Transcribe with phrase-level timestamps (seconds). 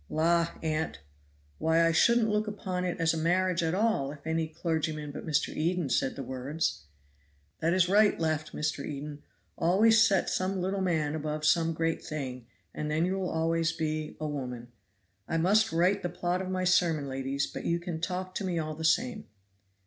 [0.09, 0.97] "La, aunt!
[1.59, 5.27] why I shouldn't look upon it as a marriage at all if any clergyman but
[5.27, 5.55] Mr.
[5.55, 6.85] Eden said the words."
[7.59, 8.83] "That is right," laughed Mr.
[8.83, 9.21] Eden,
[9.59, 14.17] "always set some little man above some great thing, and then you will always be
[14.19, 14.69] a woman.
[15.27, 18.57] I must write the plot of my sermon, ladies, but you can talk to me
[18.57, 19.25] all the same."